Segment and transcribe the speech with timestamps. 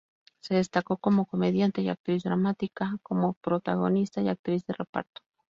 [0.41, 5.21] Se destacó como comediante y actriz dramática, como protagonista y actriz de reparto.